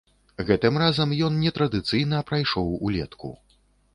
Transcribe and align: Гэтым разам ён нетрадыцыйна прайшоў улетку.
Гэтым 0.45 0.79
разам 0.83 1.11
ён 1.27 1.37
нетрадыцыйна 1.43 2.21
прайшоў 2.31 2.71
улетку. 2.87 3.29